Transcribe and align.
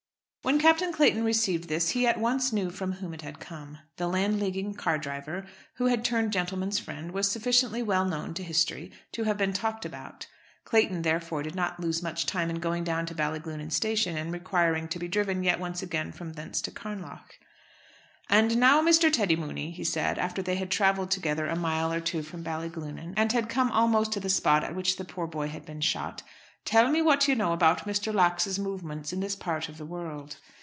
When 0.43 0.57
Captain 0.57 0.91
Clayton 0.91 1.23
received 1.23 1.69
this 1.69 1.89
he 1.91 2.07
at 2.07 2.19
once 2.19 2.51
knew 2.51 2.71
from 2.71 2.93
whom 2.93 3.13
it 3.13 3.21
had 3.21 3.39
come. 3.39 3.77
The 3.97 4.07
Landleaguing 4.09 4.73
car 4.75 4.97
driver, 4.97 5.45
who 5.75 5.85
had 5.85 6.03
turned 6.03 6.33
gentlemen's 6.33 6.79
friend, 6.79 7.11
was 7.11 7.29
sufficiently 7.29 7.83
well 7.83 8.05
known 8.05 8.33
to 8.33 8.43
history 8.43 8.91
to 9.11 9.25
have 9.25 9.37
been 9.37 9.53
talked 9.53 9.85
about. 9.85 10.25
Clayton, 10.65 11.03
therefore, 11.03 11.43
did 11.43 11.53
not 11.53 11.79
lose 11.79 12.01
much 12.01 12.25
time 12.25 12.49
in 12.49 12.59
going 12.59 12.83
down 12.83 13.05
to 13.05 13.15
Ballyglunin 13.15 13.69
station 13.71 14.17
and 14.17 14.33
requiring 14.33 14.87
to 14.87 14.97
be 14.99 15.07
driven 15.07 15.43
yet 15.43 15.59
once 15.59 15.83
again 15.83 16.11
from 16.11 16.33
thence 16.33 16.59
to 16.63 16.71
Carnlough. 16.71 17.21
"And 18.27 18.57
now, 18.57 18.81
Mr. 18.81 19.13
Teddy 19.13 19.35
Mooney," 19.35 19.69
he 19.69 19.83
said, 19.83 20.17
after 20.17 20.41
they 20.41 20.55
had 20.55 20.71
travelled 20.71 21.11
together 21.11 21.45
a 21.45 21.55
mile 21.55 21.93
or 21.93 22.01
two 22.01 22.23
from 22.23 22.43
Ballyglunin, 22.43 23.13
and 23.15 23.31
had 23.31 23.47
come 23.47 23.71
almost 23.71 24.11
to 24.13 24.19
the 24.19 24.27
spot 24.29 24.63
at 24.63 24.73
which 24.73 24.97
the 24.97 25.05
poor 25.05 25.27
boy 25.27 25.49
had 25.49 25.67
been 25.67 25.81
shot, 25.81 26.23
"tell 26.63 26.91
me 26.91 27.01
what 27.01 27.27
you 27.27 27.33
know 27.33 27.53
about 27.53 27.87
Mr. 27.87 28.13
Lax's 28.13 28.59
movements 28.59 29.11
in 29.11 29.19
this 29.19 29.35
part 29.35 29.67
of 29.67 29.79
the 29.79 29.85
world." 29.85 30.37